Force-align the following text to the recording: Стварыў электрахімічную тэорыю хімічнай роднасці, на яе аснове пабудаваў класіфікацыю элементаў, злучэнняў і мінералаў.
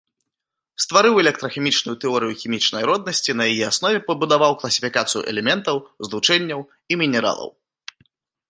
Стварыў 0.83 1.19
электрахімічную 1.23 1.93
тэорыю 2.05 2.33
хімічнай 2.43 2.83
роднасці, 2.91 3.31
на 3.41 3.47
яе 3.51 3.61
аснове 3.71 3.99
пабудаваў 4.09 4.53
класіфікацыю 4.65 5.21
элементаў, 5.33 5.75
злучэнняў 6.11 6.59
і 6.71 6.93
мінералаў. 7.05 7.49